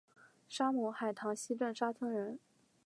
[0.49, 2.39] 沙孟海塘溪镇沙村人。